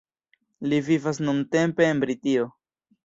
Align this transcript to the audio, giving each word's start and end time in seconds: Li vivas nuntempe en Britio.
Li 0.71 0.79
vivas 0.87 1.21
nuntempe 1.27 1.87
en 1.91 2.01
Britio. 2.05 2.49